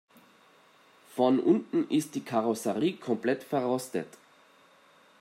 Von 1.15 1.39
unten 1.39 1.87
ist 1.91 2.15
die 2.15 2.23
Karosserie 2.25 2.95
komplett 2.97 3.43
verrostet. 3.43 4.07